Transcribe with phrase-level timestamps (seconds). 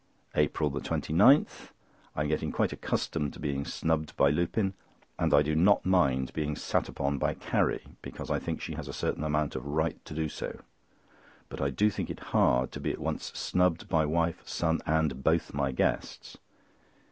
[0.33, 4.73] APRIL 29.—I am getting quite accustomed to being snubbed by Lupin,
[5.19, 8.87] and I do not mind being sat upon by Carrie, because I think she has
[8.87, 10.61] a certain amount of right to do so;
[11.49, 15.23] but I do think it hard to be at once snubbed by wife, son, and
[15.23, 16.35] both my guests.